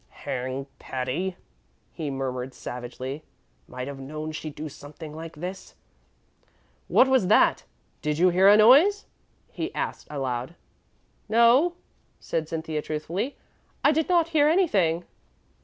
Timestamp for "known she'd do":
3.99-4.67